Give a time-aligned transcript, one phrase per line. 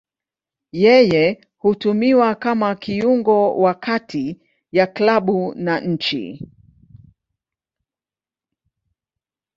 [0.83, 6.49] Yeye hutumiwa kama kiungo wa kati ya klabu na nchi.